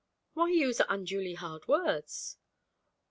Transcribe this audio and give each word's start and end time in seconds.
'Why 0.33 0.49
use 0.49 0.81
unduly 0.89 1.35
hard 1.35 1.67
words?' 1.67 2.39